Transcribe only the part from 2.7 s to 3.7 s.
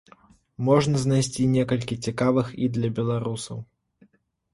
для беларусаў.